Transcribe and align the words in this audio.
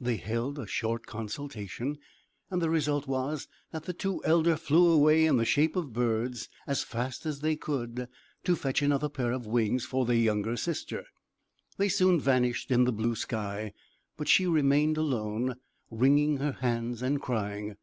They 0.00 0.16
held 0.16 0.58
a 0.58 0.66
short 0.66 1.04
consultation, 1.04 1.98
and 2.50 2.62
the 2.62 2.70
result 2.70 3.06
was, 3.06 3.46
that 3.72 3.84
the 3.84 3.92
two 3.92 4.24
elder 4.24 4.56
flew 4.56 4.90
away 4.90 5.26
in 5.26 5.36
the 5.36 5.44
shape 5.44 5.76
of 5.76 5.92
birds, 5.92 6.48
as 6.66 6.82
fast 6.82 7.26
as 7.26 7.40
they 7.40 7.56
could, 7.56 8.08
to 8.44 8.56
fetch 8.56 8.80
another 8.80 9.10
pair 9.10 9.32
of 9.32 9.46
wings 9.46 9.84
for 9.84 10.06
their 10.06 10.16
younger 10.16 10.56
sister. 10.56 11.04
They 11.76 11.90
soon 11.90 12.18
vanished 12.18 12.70
in 12.70 12.84
the 12.84 12.90
blue 12.92 13.16
sky; 13.16 13.74
but 14.16 14.28
she 14.28 14.46
remained 14.46 14.96
alone, 14.96 15.56
wringing 15.90 16.38
her 16.38 16.52
hands, 16.52 17.02
and 17.02 17.20
crying. 17.20 17.76